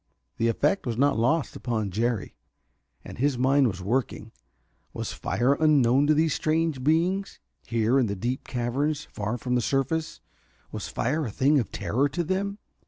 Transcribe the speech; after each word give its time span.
The 0.37 0.47
effect 0.47 0.87
was 0.87 0.97
not 0.97 1.19
lost 1.19 1.55
upon 1.55 1.91
Jerry. 1.91 2.33
And 3.05 3.19
his 3.19 3.37
mind 3.37 3.67
was 3.67 3.83
working. 3.83 4.31
Was 4.93 5.13
fire 5.13 5.53
unknown 5.53 6.07
to 6.07 6.15
these 6.15 6.33
strange 6.33 6.83
beings? 6.83 7.37
Here 7.67 7.99
in 7.99 8.07
the 8.07 8.15
deep 8.15 8.43
caverns, 8.43 9.05
far 9.11 9.37
from 9.37 9.53
the 9.53 9.61
surface, 9.61 10.19
was 10.71 10.87
fire 10.87 11.27
a 11.27 11.29
thing 11.29 11.59
of 11.59 11.71
terror 11.71 12.09
to 12.09 12.23
them? 12.23 12.57